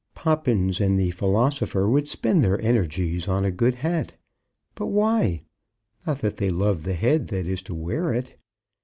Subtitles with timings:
[0.15, 4.15] Poppins and the philosopher would spend their energies on a good hat.
[4.73, 5.43] But why?
[6.07, 8.35] Not that they love the head that is to wear it.